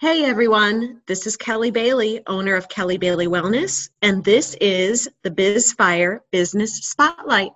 [0.00, 5.30] Hey everyone, this is Kelly Bailey, owner of Kelly Bailey Wellness, and this is the
[5.30, 7.52] BizFire Business Spotlight.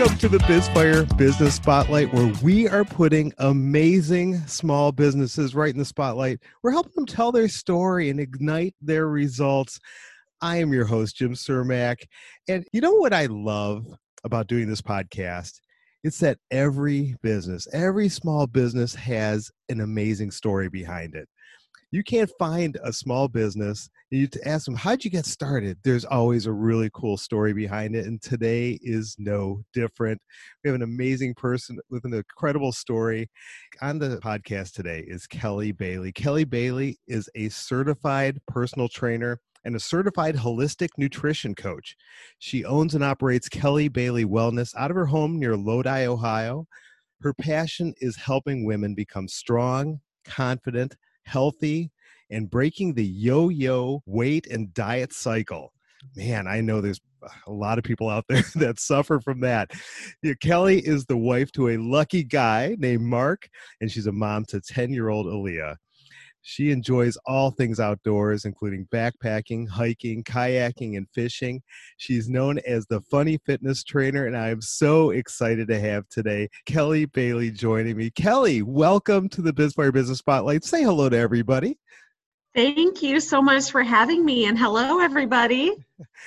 [0.00, 5.78] Welcome to the BizFire Business Spotlight, where we are putting amazing small businesses right in
[5.78, 6.40] the spotlight.
[6.62, 9.78] We're helping them tell their story and ignite their results.
[10.40, 11.98] I am your host, Jim Cermak.
[12.48, 13.84] And you know what I love
[14.24, 15.60] about doing this podcast?
[16.02, 21.28] It's that every business, every small business has an amazing story behind it
[21.92, 26.04] you can't find a small business you to ask them how'd you get started there's
[26.04, 30.20] always a really cool story behind it and today is no different
[30.62, 33.28] we have an amazing person with an incredible story
[33.82, 39.76] on the podcast today is kelly bailey kelly bailey is a certified personal trainer and
[39.76, 41.94] a certified holistic nutrition coach.
[42.38, 46.66] She owns and operates Kelly Bailey Wellness out of her home near Lodi, Ohio.
[47.20, 51.90] Her passion is helping women become strong, confident, healthy,
[52.30, 55.72] and breaking the yo yo weight and diet cycle.
[56.16, 57.00] Man, I know there's
[57.46, 59.72] a lot of people out there that suffer from that.
[60.22, 63.48] Yeah, Kelly is the wife to a lucky guy named Mark,
[63.80, 65.76] and she's a mom to 10 year old Aaliyah.
[66.42, 71.62] She enjoys all things outdoors, including backpacking, hiking, kayaking, and fishing.
[71.98, 76.48] She's known as the funny fitness trainer, and I am so excited to have today
[76.64, 78.10] Kelly Bailey joining me.
[78.10, 80.64] Kelly, welcome to the BizFire Business Spotlight.
[80.64, 81.78] Say hello to everybody.
[82.54, 85.72] Thank you so much for having me, and hello, everybody.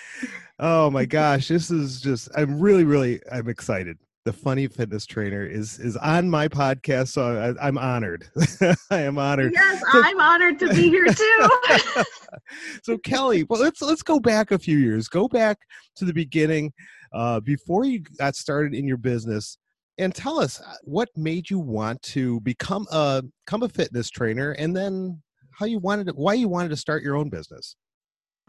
[0.59, 5.45] oh my gosh, this is just, I'm really, really, I'm excited the funny fitness trainer
[5.45, 8.25] is is on my podcast so I, am honored.
[8.89, 9.53] I am honored.
[9.53, 11.47] Yes i'm honored to be here too.
[12.83, 15.07] So kelly well let's let's go back a few years.
[15.07, 15.57] Go back
[15.97, 16.71] to the beginning
[17.13, 19.57] uh, before you got started in your business
[19.97, 24.51] and tell us uh, what made you want to become a become a fitness trainer
[24.53, 25.21] and then
[25.51, 27.75] how you wanted to, why you wanted to start your own business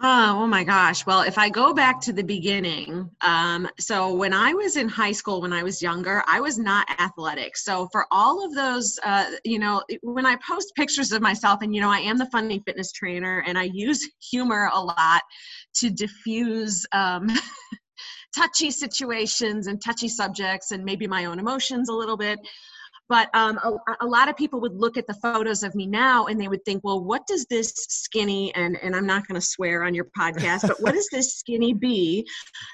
[0.03, 1.07] Oh, oh my gosh.
[1.07, 5.13] Well, if I go back to the beginning, um, so when I was in high
[5.13, 7.57] school, when I was younger, I was not athletic.
[7.57, 11.73] So for all of those, uh, you know, when I post pictures of myself, and
[11.73, 15.23] you know, I am the funny fitness trainer, and I use humor a lot
[15.77, 16.85] to diffuse.
[16.93, 17.29] Um,
[18.37, 22.41] touchy situations and touchy subjects and maybe my own emotions a little bit
[23.09, 26.27] but um, a, a, lot of people would look at the photos of me now
[26.27, 29.47] and they would think, well, what does this skinny, and, and I'm not going to
[29.47, 32.27] swear on your podcast, but what does this skinny bee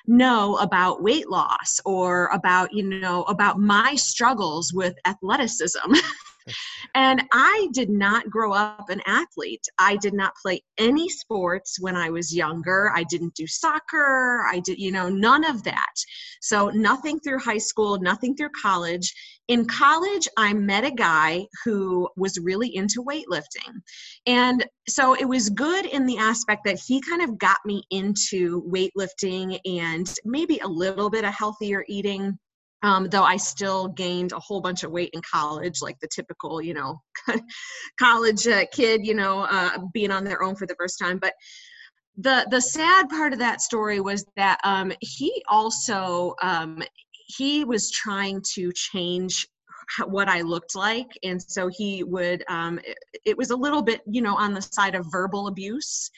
[0.07, 5.93] know about weight loss or about, you know, about my struggles with athleticism?
[6.95, 9.67] and I did not grow up an athlete.
[9.79, 12.93] I did not play any sports when I was younger.
[12.95, 14.45] I didn't do soccer.
[14.51, 15.95] I did, you know, none of that.
[16.41, 19.13] So nothing through high school, nothing through college.
[19.51, 23.81] In college, I met a guy who was really into weightlifting.
[24.25, 28.63] And so it was good in the aspect that he kind of got me into
[28.63, 32.39] weightlifting and maybe a little bit of healthier eating
[32.83, 36.63] um, though I still gained a whole bunch of weight in college, like the typical,
[36.63, 37.03] you know,
[38.01, 41.19] college uh, kid, you know, uh, being on their own for the first time.
[41.19, 41.35] But
[42.17, 46.83] the the sad part of that story was that um, he also um,
[47.37, 49.47] he was trying to change
[50.07, 52.45] what I looked like, and so he would.
[52.49, 56.11] Um, it, it was a little bit, you know, on the side of verbal abuse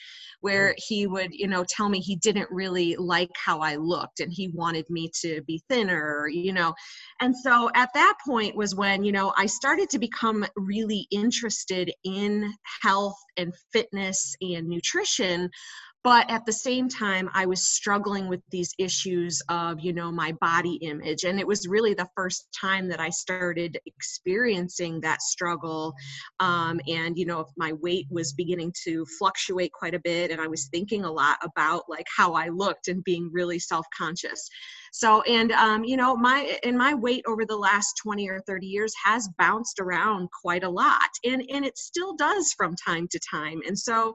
[0.43, 4.29] where he would, you know, tell me he didn't really like how I looked and
[4.29, 6.73] he wanted me to be thinner, you know.
[7.21, 11.93] And so at that point was when, you know, I started to become really interested
[12.03, 15.49] in health and fitness and nutrition
[16.03, 20.31] but at the same time i was struggling with these issues of you know my
[20.33, 21.23] body image.
[21.23, 25.93] And it was really the first time that i started experiencing that struggle.
[26.39, 30.41] Um, and you know if my weight was beginning to fluctuate quite a bit and
[30.41, 34.49] i was thinking a lot about like how i looked and being really self-conscious
[34.95, 38.67] so and um, you know my and my weight over the last 20 or 30
[38.67, 43.19] years has bounced around quite a lot and and it still does from time to
[43.19, 43.59] time.
[43.67, 44.13] And so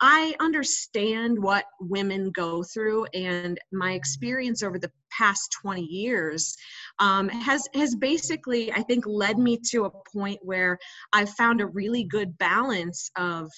[0.00, 6.56] i understand what women go through and my experience over the past 20 years
[6.98, 10.78] um, has has basically i think led me to a point where
[11.12, 13.50] i've found a really good balance of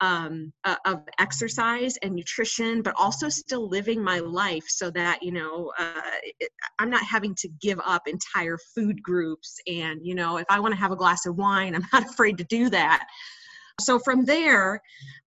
[0.00, 5.32] um, uh, of exercise and nutrition but also still living my life so that you
[5.32, 6.00] know uh,
[6.78, 10.72] i'm not having to give up entire food groups and you know if i want
[10.72, 13.06] to have a glass of wine i'm not afraid to do that
[13.80, 14.80] so from there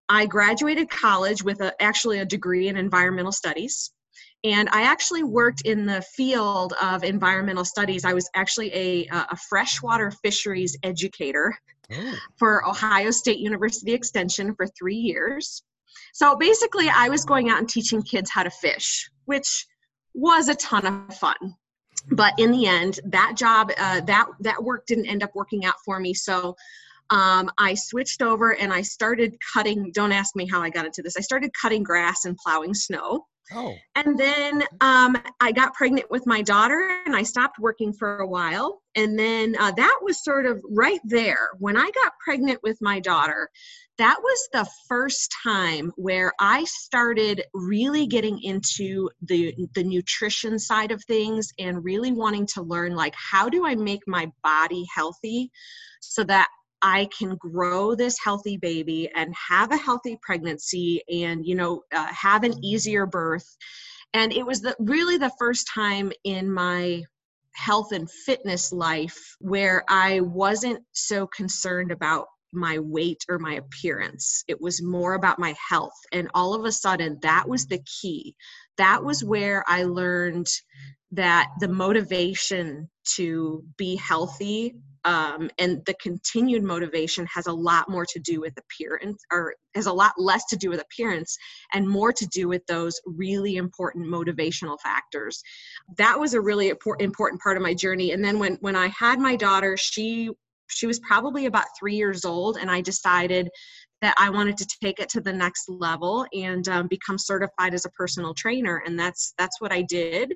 [0.10, 3.92] I graduated college with a, actually a degree in environmental studies.
[4.44, 8.04] And I actually worked in the field of environmental studies.
[8.04, 11.58] I was actually a, a freshwater fisheries educator
[11.92, 12.16] oh.
[12.38, 15.64] for Ohio State University Extension for three years.
[16.14, 19.66] So basically, I was going out and teaching kids how to fish, which
[20.14, 21.56] was a ton of fun.
[22.12, 25.76] But in the end, that job, uh, that that work didn't end up working out
[25.86, 26.14] for me.
[26.14, 26.56] So
[27.10, 29.92] um, I switched over and I started cutting.
[29.94, 31.16] Don't ask me how I got into this.
[31.18, 33.26] I started cutting grass and plowing snow.
[33.52, 33.76] Oh.
[33.96, 38.28] And then um, I got pregnant with my daughter and I stopped working for a
[38.28, 38.82] while.
[38.96, 41.50] And then uh, that was sort of right there.
[41.60, 43.50] When I got pregnant with my daughter,
[43.98, 50.92] that was the first time where I started really getting into the, the nutrition side
[50.92, 55.52] of things and really wanting to learn like, how do I make my body healthy
[56.00, 56.48] so that
[56.84, 62.08] I can grow this healthy baby and have a healthy pregnancy and, you know, uh,
[62.08, 63.48] have an easier birth.
[64.14, 67.04] And it was the, really the first time in my
[67.54, 74.44] health and fitness life where I wasn't so concerned about my weight or my appearance.
[74.48, 75.98] It was more about my health.
[76.12, 78.36] And all of a sudden, that was the key.
[78.78, 80.48] That was where I learned
[81.12, 88.06] that the motivation to be healthy um, and the continued motivation has a lot more
[88.06, 91.38] to do with appearance or has a lot less to do with appearance
[91.74, 95.42] and more to do with those really important motivational factors.
[95.98, 96.70] That was a really
[97.00, 98.12] important part of my journey.
[98.12, 100.30] And then when when i had my daughter she
[100.68, 103.50] she was probably about three years old and i decided
[104.02, 107.86] that i wanted to take it to the next level and um, become certified as
[107.86, 108.82] a personal trainer.
[108.86, 110.34] And that's that's what i did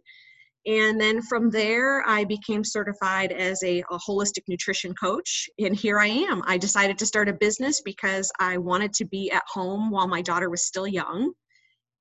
[0.66, 5.50] and then from there, I became certified as a, a, holistic nutrition coach.
[5.60, 6.42] And here I am.
[6.46, 10.22] I decided to start a business because I wanted to be at home while my
[10.22, 11.32] daughter was still young.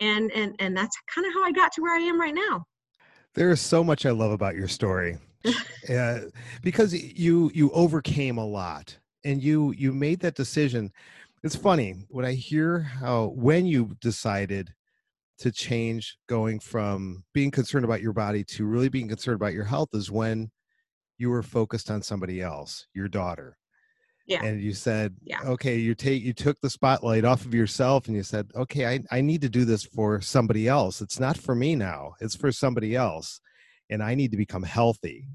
[0.01, 2.65] And, and, and that's kind of how I got to where I am right now.
[3.35, 5.19] There is so much I love about your story.
[5.91, 6.21] uh,
[6.63, 10.91] because you you overcame a lot and you you made that decision
[11.45, 14.75] it's funny when i hear how when you decided
[15.39, 19.65] to change going from being concerned about your body to really being concerned about your
[19.65, 20.51] health is when
[21.19, 23.57] you were focused on somebody else your daughter.
[24.27, 24.45] Yeah.
[24.45, 25.41] And you said yeah.
[25.45, 29.01] okay you take you took the spotlight off of yourself and you said okay I,
[29.13, 31.01] I need to do this for somebody else.
[31.01, 32.15] It's not for me now.
[32.21, 33.41] It's for somebody else
[33.91, 35.29] and i need to become healthy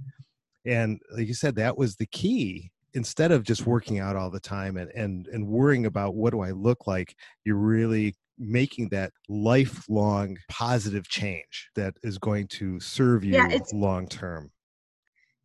[0.65, 4.39] and like you said that was the key instead of just working out all the
[4.39, 7.15] time and and and worrying about what do i look like?
[7.45, 14.07] You really making that lifelong positive change that is going to serve you yeah, long
[14.07, 14.51] term.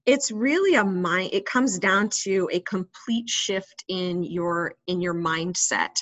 [0.06, 5.14] It's really a mind it comes down to a complete shift in your in your
[5.14, 5.96] mindset.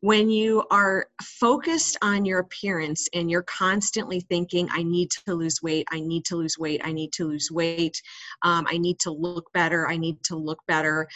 [0.00, 5.60] When you are focused on your appearance and you're constantly thinking i need to lose
[5.60, 8.00] weight i need to lose weight i need to lose weight
[8.42, 11.08] um, i need to look better i need to look better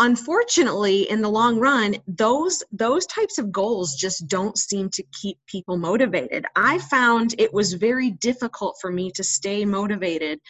[0.00, 5.36] unfortunately in the long run those those types of goals just don't seem to keep
[5.46, 6.46] people motivated.
[6.56, 10.40] I found it was very difficult for me to stay motivated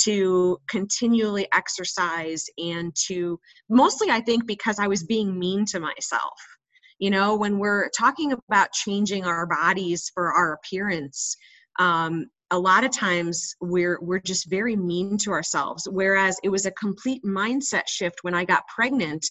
[0.00, 3.40] to continually exercise and to
[3.70, 6.38] mostly i think because i was being mean to myself.
[6.98, 11.36] You know when we're talking about changing our bodies for our appearance
[11.78, 15.86] um, a lot of times we're we're just very mean to ourselves.
[15.90, 19.26] Whereas it was a complete mindset shift when i got pregnant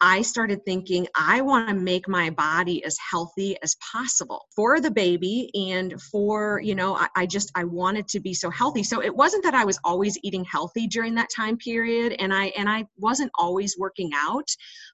[0.00, 4.90] i started thinking i want to make my body as healthy as possible for the
[4.90, 8.82] baby and for you know I, I, just i wanted to be so healthy.
[8.82, 12.46] So it wasn't that i was always eating healthy during that time period and i
[12.56, 14.48] and i wasn't always working out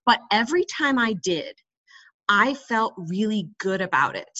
[0.04, 1.56] but every time i did
[2.28, 4.38] i felt really good about it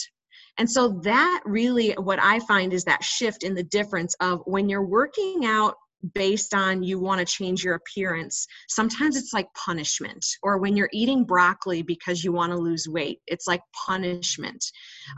[0.58, 4.68] and so that really what I find is that shift in the difference of when
[4.68, 5.75] you're working out
[6.14, 10.90] based on you want to change your appearance sometimes it's like punishment or when you're
[10.92, 14.64] eating broccoli because you want to lose weight it's like punishment.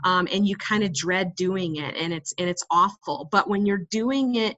[0.03, 3.27] Um, and you kind of dread doing it and it's and it's awful.
[3.31, 4.57] But when you're doing it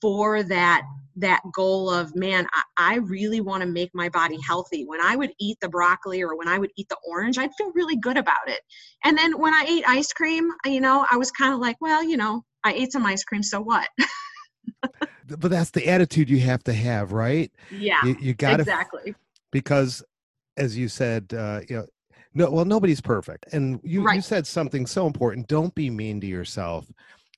[0.00, 0.82] for that
[1.16, 4.84] that goal of man I, I really want to make my body healthy.
[4.84, 7.72] When i would eat the broccoli or when i would eat the orange i'd feel
[7.72, 8.60] really good about it.
[9.04, 12.02] And then when i ate ice cream you know i was kind of like well
[12.02, 13.88] you know i ate some ice cream so what?
[15.26, 17.50] But that's the attitude you have to have right?
[17.70, 19.14] Yeah you, you got exactly.
[19.50, 20.02] because
[20.58, 21.86] as you said uh you know
[22.34, 23.46] no well nobody's perfect.
[23.52, 24.16] And you right.
[24.16, 26.86] you said something so important don't be mean to yourself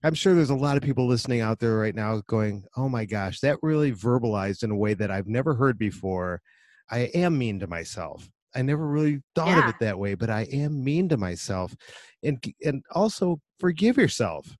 [0.06, 3.06] I'm sure there's a lot of people listening out there right now going, oh my
[3.06, 6.40] gosh, that really verbalized in a way that I've never heard before.
[6.88, 8.30] I am mean to myself.
[8.54, 9.64] I never really thought yeah.
[9.64, 11.74] of it that way, but I am mean to myself.
[12.22, 14.56] And and also forgive yourself.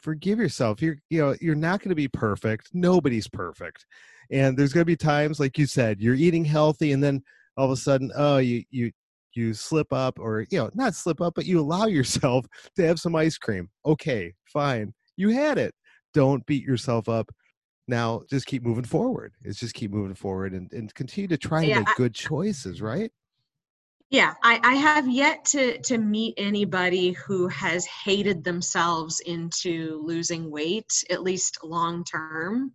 [0.00, 0.80] Forgive yourself.
[0.80, 2.70] You're you know, you're not going to be perfect.
[2.72, 3.84] Nobody's perfect.
[4.30, 7.22] And there's going to be times like you said, you're eating healthy and then
[7.58, 8.92] all of a sudden, oh, you you
[9.36, 12.98] you slip up or you know, not slip up, but you allow yourself to have
[12.98, 13.68] some ice cream.
[13.84, 14.92] Okay, fine.
[15.16, 15.74] You had it.
[16.14, 17.30] Don't beat yourself up
[17.88, 21.60] now just keep moving forward it's just keep moving forward and, and continue to try
[21.60, 23.10] and yeah, make good choices right
[24.10, 30.50] yeah I, I have yet to to meet anybody who has hated themselves into losing
[30.50, 32.72] weight at least long term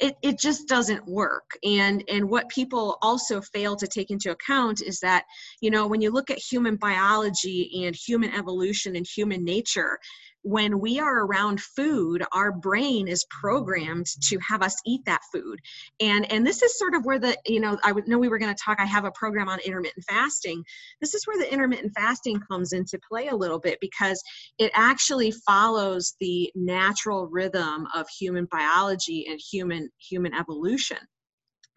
[0.00, 1.50] it, it just doesn't work.
[1.62, 5.24] And and what people also fail to take into account is that
[5.60, 9.98] you know when you look at human biology and human evolution and human nature
[10.42, 15.58] when we are around food our brain is programmed to have us eat that food
[16.00, 18.54] and and this is sort of where the you know i know we were going
[18.54, 20.62] to talk i have a program on intermittent fasting
[21.00, 24.22] this is where the intermittent fasting comes into play a little bit because
[24.58, 30.98] it actually follows the natural rhythm of human biology and human human evolution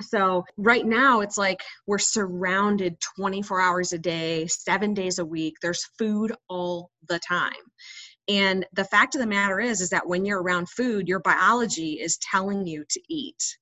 [0.02, 5.56] so right now it's like we're surrounded 24 hours a day, 7 days a week.
[5.62, 7.52] There's food all the time.
[8.28, 12.00] And the fact of the matter is, is that when you're around food, your biology
[12.00, 13.58] is telling you to eat.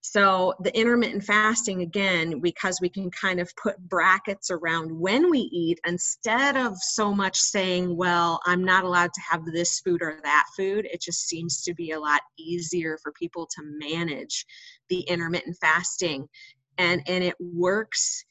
[0.00, 5.40] So the intermittent fasting, again, because we can kind of put brackets around when we
[5.40, 10.20] eat instead of so much saying, well, I'm not allowed to have this food or
[10.22, 14.46] that food, it just seems to be a lot easier for people to manage
[14.88, 16.28] the intermittent fasting.
[16.78, 18.24] And, and it works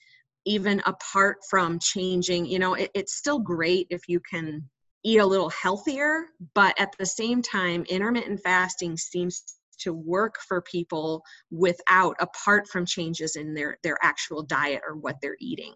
[0.45, 4.63] even apart from changing, you know, it, it's still great if you can
[5.03, 9.43] eat a little healthier, but at the same time, intermittent fasting seems
[9.79, 15.15] to work for people without apart from changes in their their actual diet or what
[15.21, 15.73] they're eating.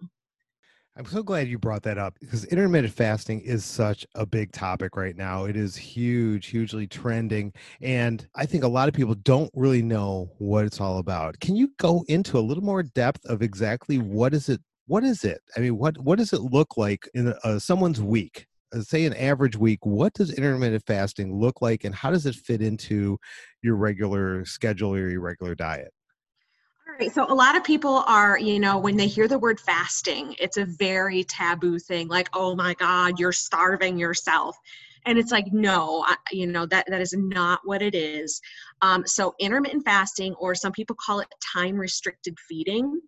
[0.97, 4.97] I'm so glad you brought that up because intermittent fasting is such a big topic
[4.97, 5.45] right now.
[5.45, 7.53] It is huge, hugely trending.
[7.81, 11.39] And I think a lot of people don't really know what it's all about.
[11.39, 14.59] Can you go into a little more depth of exactly what is it?
[14.85, 15.39] What is it?
[15.55, 18.47] I mean, what, what does it look like in a, someone's week?
[18.73, 22.35] Uh, say an average week what does intermittent fasting look like and how does it
[22.35, 23.17] fit into
[23.61, 25.93] your regular schedule or your regular diet?
[26.87, 29.59] All right so a lot of people are you know when they hear the word
[29.59, 34.57] fasting it's a very taboo thing like oh my god you're starving yourself
[35.05, 38.41] and it's like no I, you know that that is not what it is.
[38.81, 42.99] Um, so intermittent fasting or some people call it time restricted feeding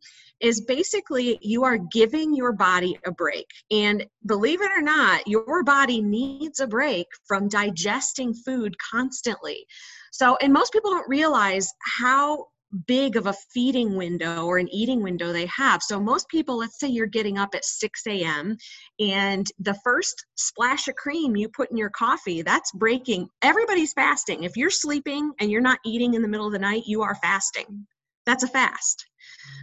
[0.43, 3.47] is basically you are giving your body a break.
[3.71, 9.65] And believe it or not, your body needs a break from digesting food constantly.
[10.11, 12.47] So, and most people don't realize how
[12.87, 15.81] big of a feeding window or an eating window they have.
[15.81, 18.57] So, most people, let's say you're getting up at 6 a.m.,
[18.99, 23.29] and the first splash of cream you put in your coffee, that's breaking.
[23.41, 24.43] Everybody's fasting.
[24.43, 27.15] If you're sleeping and you're not eating in the middle of the night, you are
[27.15, 27.87] fasting.
[28.25, 29.05] That's a fast.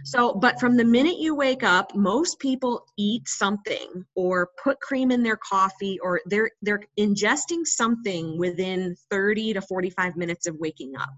[0.03, 5.11] So, but from the minute you wake up, most people eat something or put cream
[5.11, 10.93] in their coffee or they're they're ingesting something within 30 to 45 minutes of waking
[10.99, 11.13] up.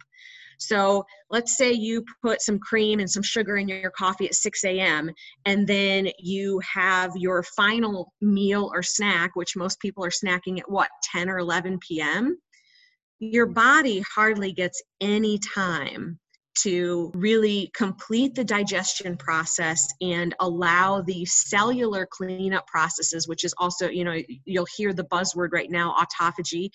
[0.59, 4.63] So let's say you put some cream and some sugar in your coffee at 6
[4.65, 5.11] a.m.
[5.45, 10.69] and then you have your final meal or snack, which most people are snacking at
[10.69, 12.37] what, 10 or 11 p.m.
[13.19, 16.19] Your body hardly gets any time
[16.55, 23.89] to really complete the digestion process and allow the cellular cleanup processes, which is also,
[23.89, 26.69] you know, you'll hear the buzzword right now, autophagy.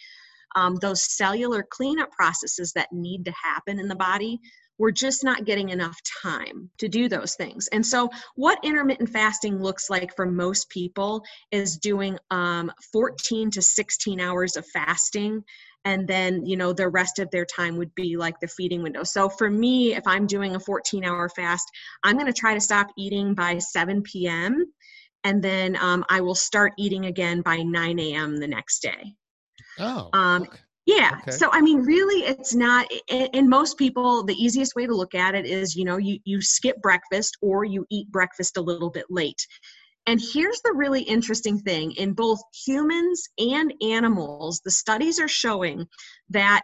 [0.57, 4.41] Um, those cellular cleanup processes that need to happen in the body,
[4.79, 7.69] we're just not getting enough time to do those things.
[7.69, 13.63] And so, what intermittent fasting looks like for most people is doing um, 14 to
[13.63, 15.45] 16 hours of fasting
[15.85, 19.03] and then you know the rest of their time would be like the feeding window
[19.03, 21.69] so for me if i'm doing a 14 hour fast
[22.05, 24.65] i'm going to try to stop eating by 7 p.m
[25.25, 29.15] and then um, i will start eating again by 9 a.m the next day
[29.79, 30.59] oh um, okay.
[30.87, 31.31] yeah okay.
[31.31, 35.35] so i mean really it's not and most people the easiest way to look at
[35.35, 39.07] it is you know you you skip breakfast or you eat breakfast a little bit
[39.11, 39.47] late
[40.09, 45.87] and here's the really interesting thing in both humans and animals, the studies are showing
[46.31, 46.63] that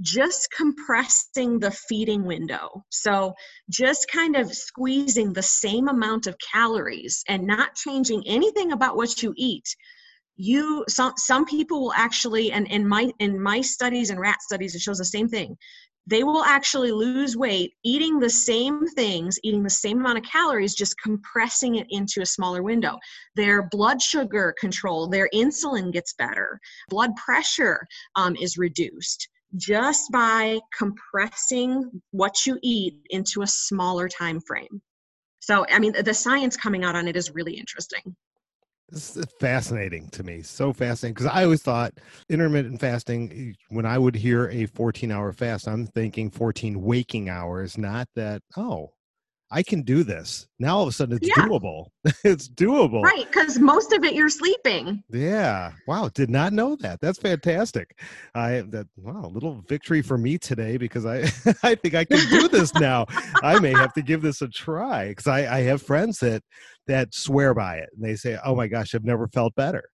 [0.00, 2.84] just compressing the feeding window.
[2.88, 3.34] So,
[3.70, 9.22] just kind of squeezing the same amount of calories and not changing anything about what
[9.22, 9.68] you eat.
[10.34, 14.74] You some some people will actually and in my in my studies and rat studies
[14.74, 15.56] it shows the same thing
[16.10, 20.74] they will actually lose weight eating the same things, eating the same amount of calories,
[20.74, 22.98] just compressing it into a smaller window.
[23.36, 27.86] Their blood sugar control, their insulin gets better, blood pressure
[28.16, 34.82] um, is reduced just by compressing what you eat into a smaller time frame.
[35.40, 38.14] So, I mean, the science coming out on it is really interesting.
[38.90, 40.42] This is fascinating to me.
[40.42, 41.94] So fascinating because I always thought
[42.28, 47.78] intermittent fasting, when I would hear a 14 hour fast, I'm thinking 14 waking hours,
[47.78, 48.92] not that, oh,
[49.52, 50.46] I can do this.
[50.60, 51.34] Now all of a sudden it's yeah.
[51.44, 51.86] doable.
[52.24, 53.02] it's doable.
[53.02, 55.02] Right, because most of it you're sleeping.
[55.10, 55.72] Yeah.
[55.88, 56.08] Wow.
[56.08, 57.00] Did not know that.
[57.00, 57.98] That's fantastic.
[58.34, 61.22] I that wow, a little victory for me today because I
[61.64, 63.06] I think I can do this now.
[63.42, 66.42] I may have to give this a try because I, I have friends that
[66.86, 69.84] that swear by it and they say, Oh my gosh, I've never felt better.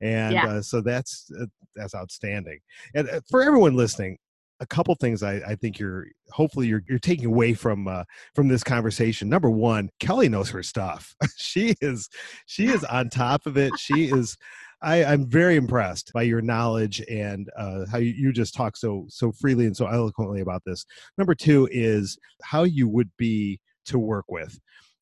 [0.00, 0.46] And yeah.
[0.46, 2.58] uh, so that's uh, that's outstanding.
[2.94, 4.18] And uh, for everyone listening,
[4.60, 8.48] a couple things I, I, think you're hopefully you're you're taking away from uh, from
[8.48, 9.28] this conversation.
[9.28, 11.14] Number one, Kelly knows her stuff.
[11.36, 12.08] she is
[12.46, 13.72] she is on top of it.
[13.78, 14.36] She is.
[14.82, 19.06] I, I'm very impressed by your knowledge and uh, how you, you just talk so
[19.08, 20.84] so freely and so eloquently about this.
[21.16, 24.58] Number two is how you would be to work with,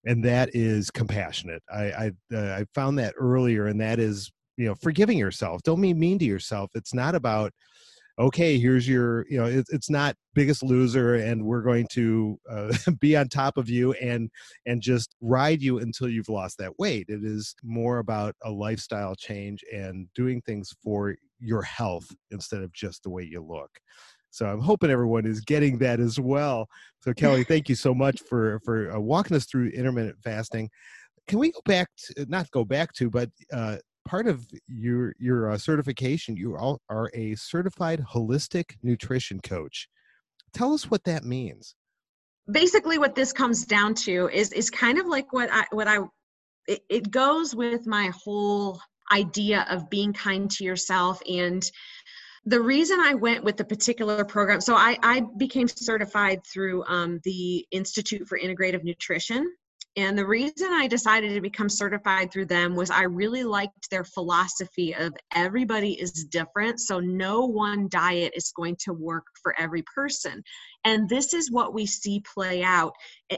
[0.06, 1.62] and that is compassionate.
[1.72, 5.62] I I, uh, I found that earlier, and that is you know forgiving yourself.
[5.62, 6.70] Don't be mean to yourself.
[6.74, 7.52] It's not about
[8.18, 12.72] okay here's your you know it, it's not biggest loser and we're going to uh,
[13.00, 14.30] be on top of you and
[14.66, 17.06] and just ride you until you've lost that weight.
[17.08, 22.72] It is more about a lifestyle change and doing things for your health instead of
[22.72, 23.70] just the way you look.
[24.30, 26.66] So i'm hoping everyone is getting that as well.
[27.00, 30.70] So kelly thank you so much for for uh, walking us through intermittent fasting.
[31.28, 35.50] Can we go back to not go back to but uh, part of your your
[35.50, 39.88] uh, certification you all are a certified holistic nutrition coach
[40.52, 41.74] tell us what that means
[42.50, 45.98] basically what this comes down to is is kind of like what i what i
[46.66, 48.80] it, it goes with my whole
[49.12, 51.70] idea of being kind to yourself and
[52.44, 57.20] the reason I went with the particular program, so I, I became certified through um,
[57.22, 59.52] the Institute for Integrative Nutrition.
[59.96, 64.04] And the reason I decided to become certified through them was I really liked their
[64.04, 66.80] philosophy of everybody is different.
[66.80, 70.42] So no one diet is going to work for every person.
[70.84, 72.94] And this is what we see play out.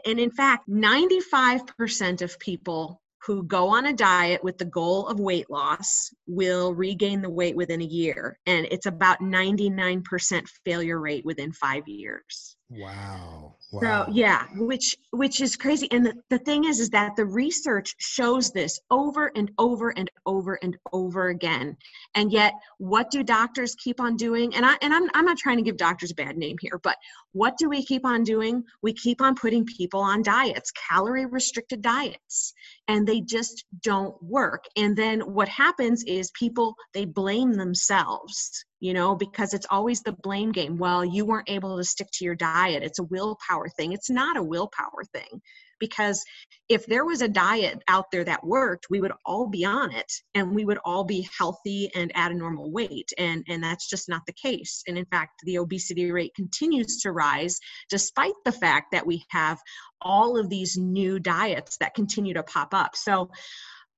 [0.06, 5.18] And in fact, 95% of people who go on a diet with the goal of
[5.18, 11.24] weight loss will regain the weight within a year and it's about 99% failure rate
[11.24, 12.56] within 5 years.
[12.70, 13.54] Wow.
[13.72, 13.80] wow.
[13.80, 15.86] So yeah, which which is crazy.
[15.92, 20.10] And the, the thing is is that the research shows this over and over and
[20.26, 21.76] over and over again.
[22.14, 24.54] And yet what do doctors keep on doing?
[24.54, 26.96] And I and I'm I'm not trying to give doctors a bad name here, but
[27.32, 28.64] what do we keep on doing?
[28.82, 32.54] We keep on putting people on diets, calorie restricted diets,
[32.88, 34.64] and they just don't work.
[34.76, 40.12] And then what happens is people they blame themselves you know, because it's always the
[40.12, 40.76] blame game.
[40.76, 42.82] Well, you weren't able to stick to your diet.
[42.82, 43.92] It's a willpower thing.
[43.92, 45.40] It's not a willpower thing
[45.86, 46.22] because
[46.68, 50.10] if there was a diet out there that worked, we would all be on it
[50.34, 53.12] and we would all be healthy and at a normal weight.
[53.18, 54.82] And, and that's just not the case.
[54.88, 57.58] And in fact, the obesity rate continues to rise
[57.90, 59.58] despite the fact that we have
[60.00, 62.96] all of these new diets that continue to pop up.
[62.96, 63.30] So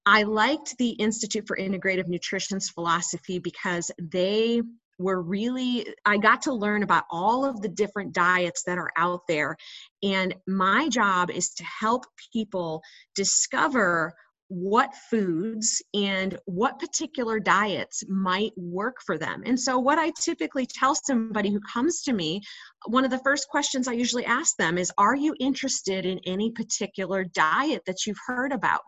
[0.05, 4.63] I liked the Institute for Integrative Nutrition's philosophy because they
[4.99, 9.21] were really, I got to learn about all of the different diets that are out
[9.29, 9.57] there.
[10.03, 12.83] And my job is to help people
[13.15, 14.15] discover
[14.49, 19.43] what foods and what particular diets might work for them.
[19.45, 22.41] And so, what I typically tell somebody who comes to me,
[22.87, 26.53] one of the first questions I usually ask them is Are you interested in any
[26.53, 28.85] particular diet that you've heard about?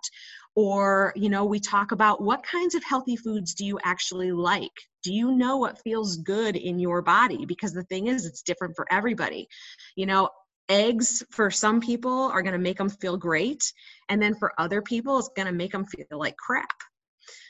[0.58, 4.72] Or you know we talk about what kinds of healthy foods do you actually like?
[5.04, 7.46] Do you know what feels good in your body?
[7.46, 9.46] Because the thing is it's different for everybody.
[9.94, 10.30] You know
[10.68, 13.72] eggs for some people are going to make them feel great
[14.08, 16.76] and then for other people it's going to make them feel like crap.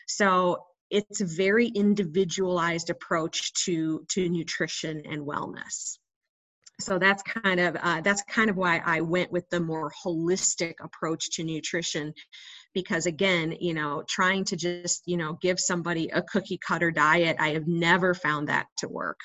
[0.06, 0.58] So
[0.90, 5.96] it's a very individualized approach to to nutrition and wellness
[6.80, 10.74] so that's kind of uh, that's kind of why i went with the more holistic
[10.82, 12.12] approach to nutrition.
[12.74, 17.36] Because again you know trying to just you know give somebody a cookie cutter diet
[17.40, 19.18] i have never found that to work.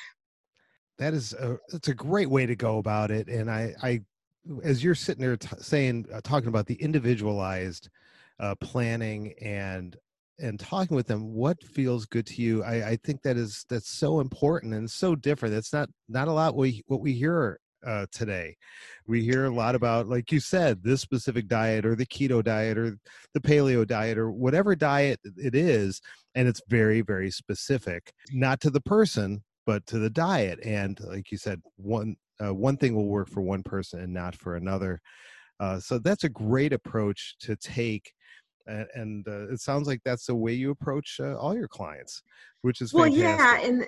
[0.97, 4.01] That is a it's a great way to go about it and i i
[4.63, 7.89] as you're sitting there t- saying uh, talking about the individualized
[8.39, 9.95] uh, planning and
[10.39, 13.89] and talking with them what feels good to you i, I think that is that's
[13.89, 18.05] so important and so different it's not not a lot we what we hear uh,
[18.13, 18.55] today.
[19.07, 22.77] We hear a lot about like you said this specific diet or the keto diet
[22.77, 22.97] or
[23.33, 25.99] the paleo diet or whatever diet it is
[26.33, 31.29] and it's very very specific not to the person but to the diet and like
[31.29, 34.99] you said one uh, one thing will work for one person and not for another.
[35.59, 38.11] Uh, so that's a great approach to take
[38.67, 42.23] and, and uh, it sounds like that's the way you approach uh, all your clients
[42.61, 43.87] which is well yeah and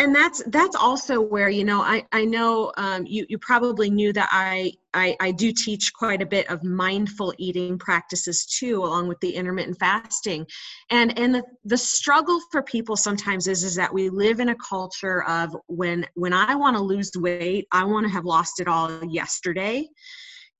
[0.00, 4.12] and that's that's also where you know i i know um, you you probably knew
[4.12, 9.08] that I, I i do teach quite a bit of mindful eating practices too along
[9.08, 10.46] with the intermittent fasting.
[10.90, 14.56] And and the, the struggle for people sometimes is is that we live in a
[14.56, 18.68] culture of when when i want to lose weight i want to have lost it
[18.68, 19.86] all yesterday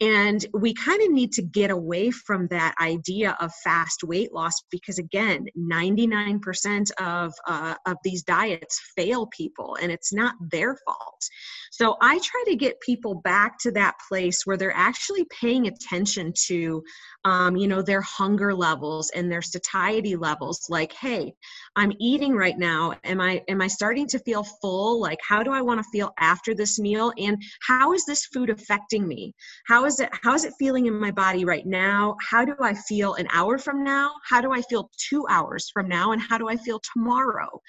[0.00, 4.54] and we kind of need to get away from that idea of fast weight loss
[4.70, 11.28] because, again, 99% of, uh, of these diets fail people and it's not their fault.
[11.70, 16.32] So I try to get people back to that place where they're actually paying attention
[16.46, 16.82] to,
[17.24, 20.66] um, you know, their hunger levels and their satiety levels.
[20.68, 21.32] Like, hey,
[21.76, 22.94] I'm eating right now.
[23.04, 25.00] Am I am I starting to feel full?
[25.00, 27.12] Like, how do I want to feel after this meal?
[27.18, 29.34] And how is this food affecting me?
[29.66, 32.16] How is it how is it feeling in my body right now?
[32.20, 34.12] How do I feel an hour from now?
[34.29, 36.12] How do I feel two hours from now?
[36.12, 37.61] And how do I feel tomorrow?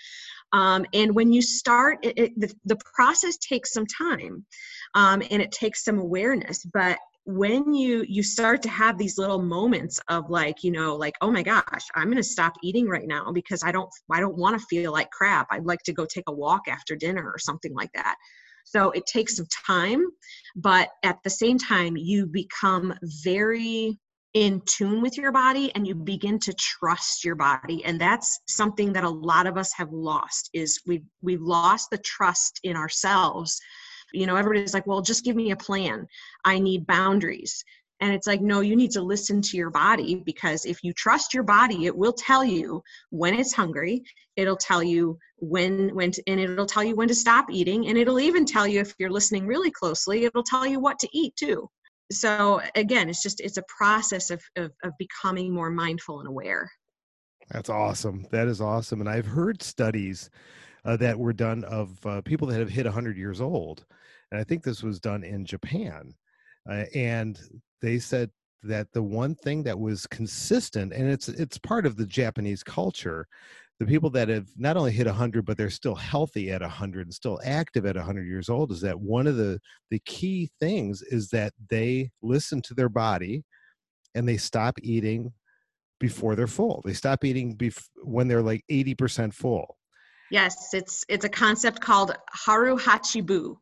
[0.54, 4.46] Um, and when you start, it, it, the, the, process takes some time
[4.96, 6.66] um, and it takes some awareness.
[6.74, 11.14] But when you you start to have these little moments of like you know like
[11.22, 14.38] oh my gosh i'm going to stop eating right now because i don't i don't
[14.38, 17.38] want to feel like crap i'd like to go take a walk after dinner or
[17.38, 18.16] something like that
[18.65, 20.04] so it takes some time
[20.56, 22.93] but at the same time you become
[23.24, 23.97] very
[24.34, 27.84] in tune with your body and you begin to trust your body.
[27.84, 31.97] And that's something that a lot of us have lost is we've we've lost the
[31.97, 33.60] trust in ourselves.
[34.13, 36.08] You know everybody's like well just give me a plan.
[36.45, 37.63] I need boundaries
[38.02, 41.34] and it's like no you need to listen to your body because if you trust
[41.34, 44.04] your body it will tell you when it's hungry.
[44.36, 47.88] It'll tell you when when to, and it'll tell you when to stop eating.
[47.88, 51.10] And it'll even tell you if you're listening really closely it'll tell you what to
[51.14, 51.70] eat too.
[52.12, 56.70] So again it's just it's a process of, of, of becoming more mindful and aware.
[57.52, 58.26] That's awesome.
[58.32, 59.00] That is awesome.
[59.00, 60.30] And i've heard studies
[60.84, 63.86] uh, that were done of uh, people that have hit 100 years old.
[64.32, 66.14] And i think this was done in japan.
[66.70, 67.40] Uh, and
[67.82, 68.30] they said
[68.63, 73.28] that the one thing that was consistent and it's it's part of the japanese culture
[73.80, 77.13] the people that have not only hit 100 but they're still healthy at 100 and
[77.13, 81.30] still active at 100 years old is that one of the the key things is
[81.30, 83.44] that they listen to their body
[84.13, 85.32] and they stop eating
[86.00, 86.82] before they're full.
[86.86, 89.78] They stop eating bef- when they're like 80% full.
[90.30, 92.15] Yes it's it's a concept called
[92.46, 93.58] hara hachi bu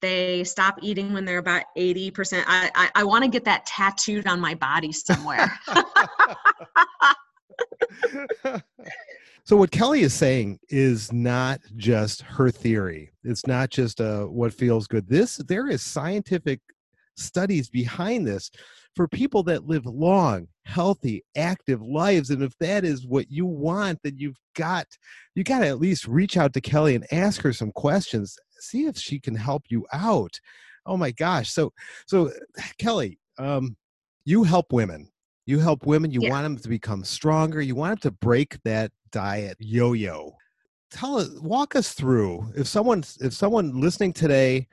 [0.00, 4.26] they stop eating when they're about 80% i i, I want to get that tattooed
[4.26, 5.52] on my body somewhere
[9.50, 13.10] So what Kelly is saying is not just her theory.
[13.24, 15.08] It's not just uh, what feels good.
[15.08, 16.60] This there is scientific
[17.16, 18.52] studies behind this
[18.94, 22.30] for people that live long, healthy, active lives.
[22.30, 24.86] And if that is what you want, then you've got
[25.34, 28.36] you got to at least reach out to Kelly and ask her some questions.
[28.60, 30.38] See if she can help you out.
[30.86, 31.50] Oh my gosh!
[31.50, 31.72] So
[32.06, 32.30] so
[32.78, 33.76] Kelly, um,
[34.24, 35.10] you help women
[35.46, 36.30] you help women you yeah.
[36.30, 40.32] want them to become stronger you want them to break that diet yo-yo
[40.90, 44.66] tell us walk us through if someone if someone listening today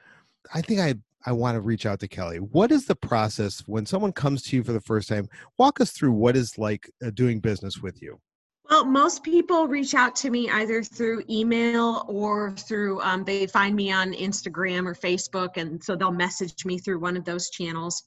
[0.54, 0.94] i think i
[1.26, 4.56] i want to reach out to kelly what is the process when someone comes to
[4.56, 8.02] you for the first time walk us through what is like uh, doing business with
[8.02, 8.20] you
[8.70, 13.76] well, most people reach out to me either through email or through, um, they find
[13.76, 18.04] me on Instagram or Facebook, and so they'll message me through one of those channels.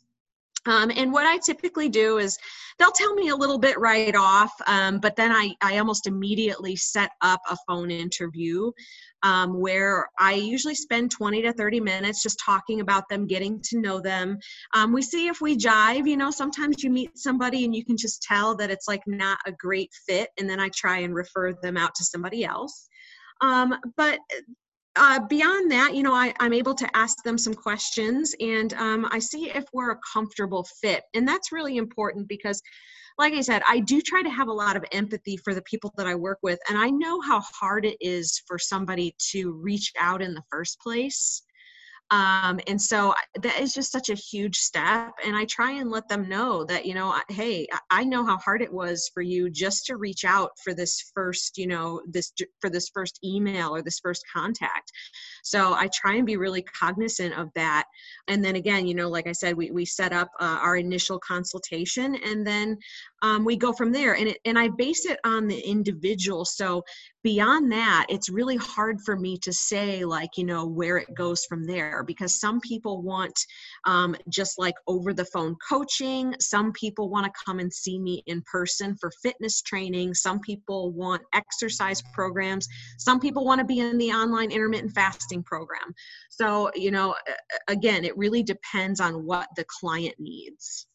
[0.67, 2.37] Um, and what I typically do is
[2.79, 6.77] they'll tell me a little bit right off, um, but then I, I almost immediately
[6.77, 8.71] set up a phone interview
[9.23, 13.79] um, where I usually spend 20 to 30 minutes just talking about them, getting to
[13.79, 14.39] know them.
[14.75, 16.07] Um, we see if we jive.
[16.07, 19.39] You know, sometimes you meet somebody and you can just tell that it's like not
[19.47, 22.89] a great fit, and then I try and refer them out to somebody else.
[23.41, 24.19] Um, but
[24.97, 29.09] uh, beyond that, you know, I, am able to ask them some questions and um,
[29.11, 31.05] I see if we're a comfortable fit.
[31.15, 32.61] And that's really important because,
[33.17, 35.93] like I said, I do try to have a lot of empathy for the people
[35.97, 36.59] that I work with.
[36.69, 40.81] And I know how hard it is for somebody to reach out in the first
[40.81, 41.43] place.
[42.11, 46.09] Um, and so that is just such a huge step and i try and let
[46.09, 49.87] them know that you know hey i know how hard it was for you just
[49.87, 54.01] to reach out for this first you know this for this first email or this
[54.01, 54.91] first contact
[55.43, 57.85] so i try and be really cognizant of that.
[58.29, 61.19] And then again you know like i said we, we set up uh, our initial
[61.19, 62.79] consultation and then
[63.23, 64.15] um, we go from there.
[64.15, 66.45] And it, and i base it on the individual.
[66.45, 66.83] So
[67.23, 71.45] beyond that it's really hard for me to say like you know where it goes
[71.45, 73.39] from there because some people want
[73.87, 76.35] um, just like over the phone coaching.
[76.41, 80.15] Some people want to come and see me in person for fitness training.
[80.15, 82.69] Some people want exercise programs.
[82.99, 85.95] Some people want to be in the online intermittent fasting program.
[86.29, 87.15] So you know
[87.69, 90.87] again it really depends on what the client needs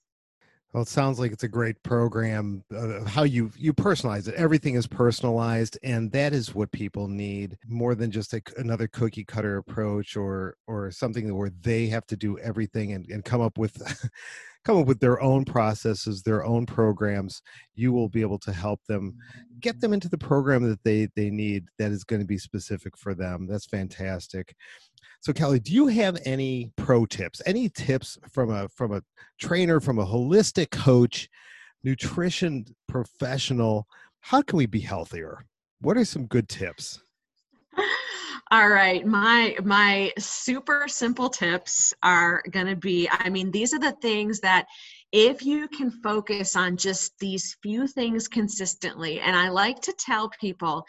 [0.76, 2.62] well, it sounds like it's a great program.
[2.70, 4.36] Uh, how you you personalize it.
[4.36, 9.24] Everything is personalized, and that is what people need more than just a, another cookie
[9.24, 13.58] cutter approach or or something where they have to do everything and, and come up
[13.58, 13.82] with
[14.66, 17.42] come up with their own processes, their own programs.
[17.76, 19.16] You will be able to help them
[19.62, 22.98] get them into the program that they they need that is going to be specific
[22.98, 23.48] for them.
[23.48, 24.54] That's fantastic.
[25.26, 27.42] So Kelly, do you have any pro tips?
[27.48, 29.02] Any tips from a from a
[29.40, 31.28] trainer, from a holistic coach,
[31.84, 33.88] nutrition professional?
[34.20, 35.44] How can we be healthier?
[35.82, 37.02] What are some good tips?
[38.52, 43.80] All right, my my super simple tips are going to be I mean these are
[43.80, 44.68] the things that
[45.12, 50.30] if you can focus on just these few things consistently and I like to tell
[50.40, 50.86] people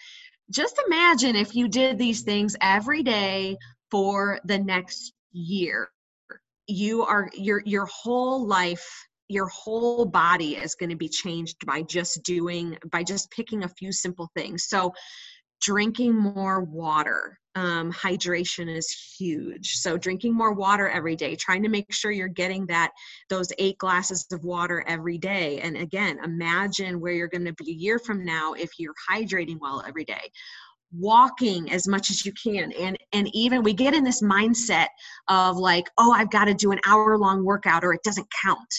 [0.50, 3.56] just imagine if you did these things every day
[3.90, 5.88] for the next year.
[6.66, 11.82] You are your your whole life your whole body is going to be changed by
[11.82, 14.66] just doing by just picking a few simple things.
[14.68, 14.92] So
[15.60, 19.76] drinking more water um, hydration is huge.
[19.76, 22.92] So drinking more water every day trying to make sure you're getting that
[23.30, 25.60] those eight glasses of water every day.
[25.60, 29.58] And again imagine where you're going to be a year from now if you're hydrating
[29.60, 30.30] well every day
[30.92, 32.72] walking as much as you can.
[32.72, 34.86] And and even we get in this mindset
[35.28, 38.74] of like oh i've got to do an hour long workout or it doesn't count.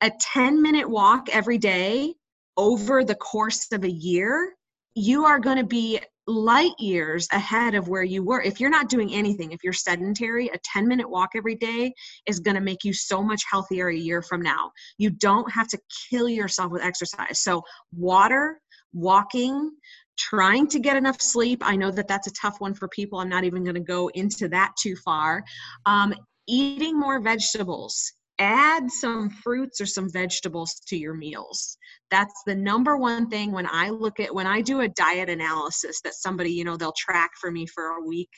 [0.00, 2.14] A 10 minute walk every day
[2.56, 4.54] over the course of a year
[4.94, 8.42] you are going to be light years ahead of where you were.
[8.42, 11.92] If you're not doing anything if you're sedentary a 10 minute walk every day
[12.26, 14.70] is going to make you so much healthier a year from now.
[14.98, 15.78] You don't have to
[16.10, 17.40] kill yourself with exercise.
[17.40, 18.60] So water
[18.92, 19.72] walking
[20.18, 21.62] trying to get enough sleep.
[21.64, 23.18] I know that that's a tough one for people.
[23.18, 25.42] I'm not even going to go into that too far.
[25.86, 26.14] Um,
[26.46, 28.12] eating more vegetables.
[28.40, 31.76] Add some fruits or some vegetables to your meals.
[32.10, 36.00] That's the number one thing when I look at when I do a diet analysis
[36.04, 38.30] that somebody, you know, they'll track for me for a week.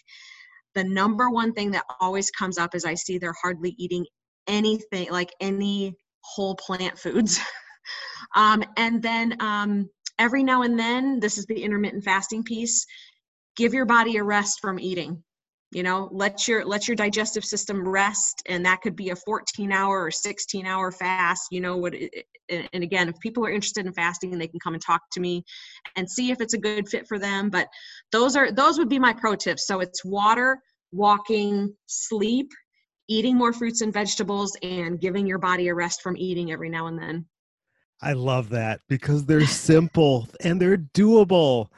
[0.75, 4.07] The number one thing that always comes up is I see they're hardly eating
[4.47, 7.39] anything like any whole plant foods.
[8.35, 9.89] um, and then um,
[10.21, 12.87] every now and then, this is the intermittent fasting piece,
[13.57, 15.25] give your body a rest from eating.
[15.73, 19.71] You know, let your let your digestive system rest, and that could be a 14
[19.71, 21.47] hour or 16 hour fast.
[21.53, 21.95] You know what?
[21.95, 25.21] it, And again, if people are interested in fasting, they can come and talk to
[25.21, 25.45] me,
[25.95, 27.51] and see if it's a good fit for them.
[27.51, 27.69] But
[28.11, 29.67] those are those would be my pro tips.
[29.69, 30.59] So it's water,
[30.91, 32.49] walking, sleep,
[33.09, 36.89] eating more fruits and vegetables, and giving your body a rest from eating every now
[36.89, 37.27] and then.
[38.03, 41.69] I love that because they're simple and they're doable.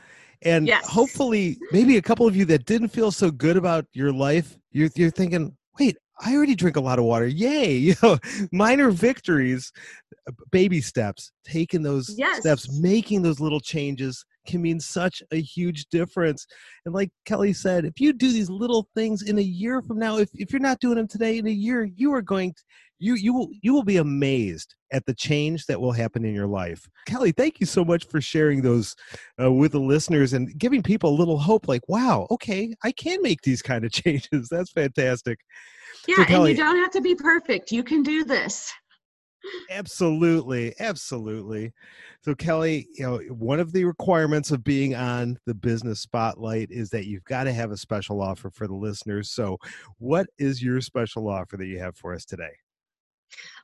[0.42, 0.86] And yes.
[0.88, 4.88] hopefully, maybe a couple of you that didn't feel so good about your life, you're,
[4.94, 7.26] you're thinking, wait, I already drink a lot of water.
[7.26, 7.72] Yay.
[7.92, 8.18] You know,
[8.52, 9.72] minor victories,
[10.28, 12.40] uh, baby steps, taking those yes.
[12.40, 16.46] steps, making those little changes can mean such a huge difference.
[16.84, 20.18] And like Kelly said, if you do these little things in a year from now,
[20.18, 22.62] if, if you're not doing them today in a year, you are going to,
[22.98, 26.46] you you will you will be amazed at the change that will happen in your
[26.46, 26.88] life.
[27.06, 28.94] Kelly, thank you so much for sharing those
[29.42, 31.66] uh, with the listeners and giving people a little hope.
[31.66, 34.48] Like, wow, okay, I can make these kind of changes.
[34.50, 35.40] That's fantastic.
[36.06, 37.72] Yeah, so, Kelly, and you don't have to be perfect.
[37.72, 38.72] You can do this.
[39.70, 41.72] Absolutely, absolutely.
[42.24, 46.90] So, Kelly, you know, one of the requirements of being on the business spotlight is
[46.90, 49.30] that you've got to have a special offer for the listeners.
[49.30, 49.58] So,
[49.98, 52.52] what is your special offer that you have for us today?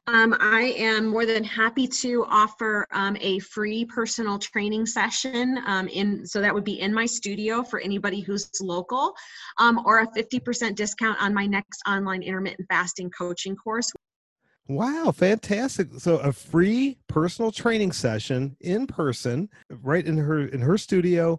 [0.09, 5.87] Um, I am more than happy to offer um, a free personal training session um,
[5.89, 9.15] in so that would be in my studio for anybody who's local,
[9.59, 13.93] um, or a 50% discount on my next online intermittent fasting coaching course.
[14.67, 15.89] Wow, fantastic.
[15.99, 21.39] So a free personal training session in person right in her in her studio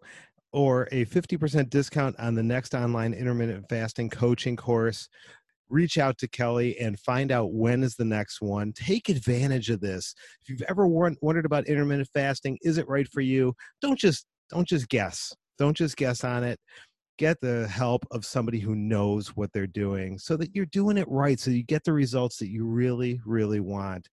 [0.51, 5.09] or a 50% discount on the next online intermittent fasting coaching course,
[5.69, 8.73] reach out to Kelly and find out when is the next one.
[8.73, 10.13] Take advantage of this.
[10.41, 13.53] If you've ever wondered about intermittent fasting, is it right for you?
[13.81, 15.33] Don't just don't just guess.
[15.57, 16.59] Don't just guess on it.
[17.17, 21.07] Get the help of somebody who knows what they're doing so that you're doing it
[21.09, 24.07] right so you get the results that you really really want.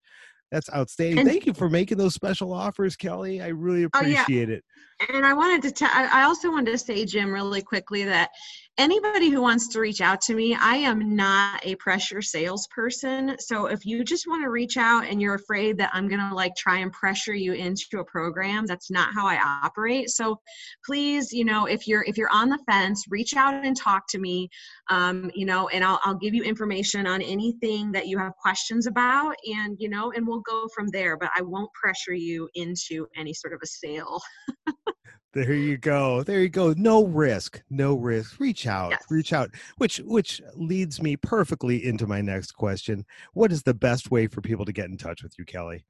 [0.52, 1.20] That's outstanding.
[1.20, 3.42] And, Thank you for making those special offers, Kelly.
[3.42, 4.56] I really appreciate oh, yeah.
[4.56, 4.64] it.
[5.12, 8.30] And I wanted to tell, I also wanted to say, Jim, really quickly that
[8.78, 13.36] anybody who wants to reach out to me, I am not a pressure salesperson.
[13.38, 16.34] So if you just want to reach out and you're afraid that I'm going to
[16.34, 20.10] like try and pressure you into a program, that's not how I operate.
[20.10, 20.40] So
[20.84, 24.18] please, you know, if you're if you're on the fence, reach out and talk to
[24.18, 24.48] me.
[24.90, 28.86] Um, you know, and I'll I'll give you information on anything that you have questions
[28.86, 31.16] about, and you know, and we'll go from there.
[31.16, 34.20] But I won't pressure you into any sort of a sale.
[35.36, 36.22] There you go.
[36.22, 36.72] There you go.
[36.78, 37.62] No risk.
[37.68, 38.40] No risk.
[38.40, 38.92] Reach out.
[38.92, 39.04] Yes.
[39.10, 39.50] Reach out.
[39.76, 43.04] Which which leads me perfectly into my next question.
[43.34, 45.84] What is the best way for people to get in touch with you, Kelly?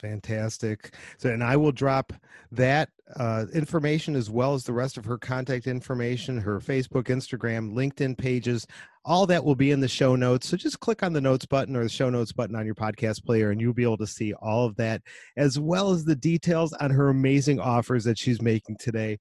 [0.03, 0.95] Fantastic.
[1.17, 2.13] So, and I will drop
[2.51, 7.73] that uh, information as well as the rest of her contact information, her Facebook, Instagram,
[7.73, 8.67] LinkedIn pages.
[9.05, 10.49] All that will be in the show notes.
[10.49, 13.25] So just click on the notes button or the show notes button on your podcast
[13.25, 15.03] player, and you'll be able to see all of that,
[15.37, 19.19] as well as the details on her amazing offers that she's making today.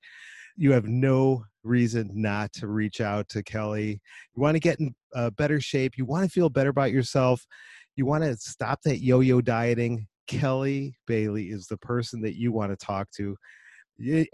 [0.56, 4.02] You have no reason not to reach out to Kelly.
[4.36, 7.44] You want to get in uh, better shape, you want to feel better about yourself,
[7.96, 12.52] you want to stop that yo yo dieting Kelly Bailey is the person that you
[12.52, 13.36] want to talk to.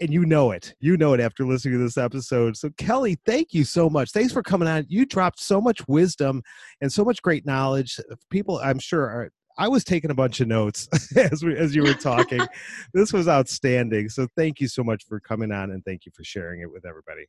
[0.00, 0.74] And you know it.
[0.80, 2.56] You know it after listening to this episode.
[2.56, 4.12] So, Kelly, thank you so much.
[4.12, 4.86] Thanks for coming on.
[4.88, 6.42] You dropped so much wisdom
[6.80, 8.00] and so much great knowledge.
[8.30, 11.82] People, I'm sure, are I was taking a bunch of notes as we, as you
[11.82, 12.40] were talking.
[12.94, 14.08] this was outstanding.
[14.08, 16.86] So thank you so much for coming on and thank you for sharing it with
[16.86, 17.26] everybody.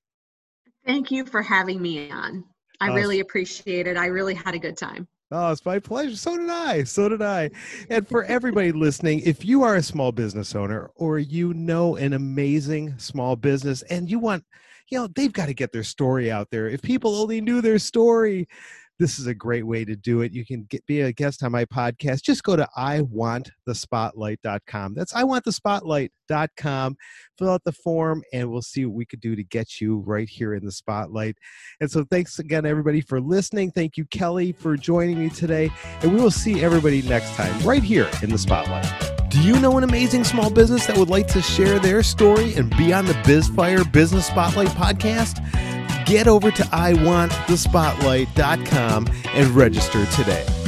[0.86, 2.46] Thank you for having me on.
[2.80, 3.98] I uh, really appreciate it.
[3.98, 5.08] I really had a good time.
[5.32, 6.16] Oh, it's my pleasure.
[6.16, 6.84] So did I.
[6.84, 7.52] So did I.
[7.90, 12.14] And for everybody listening, if you are a small business owner or you know an
[12.14, 14.44] amazing small business and you want,
[14.90, 16.68] you know, they've got to get their story out there.
[16.68, 18.48] If people only knew their story,
[19.00, 20.34] this is a great way to do it.
[20.34, 22.22] You can get, be a guest on my podcast.
[22.22, 24.94] Just go to iwantthespotlight.com.
[24.94, 26.98] That's iwantthespotlight.com.
[27.38, 30.28] Fill out the form, and we'll see what we could do to get you right
[30.28, 31.38] here in the spotlight.
[31.80, 33.72] And so, thanks again, everybody, for listening.
[33.72, 35.72] Thank you, Kelly, for joining me today.
[36.02, 38.86] And we will see everybody next time right here in the spotlight.
[39.30, 42.76] Do you know an amazing small business that would like to share their story and
[42.76, 45.40] be on the BizFire Business Spotlight podcast?
[46.10, 50.59] Get over to iwantthespotlight.com and register today.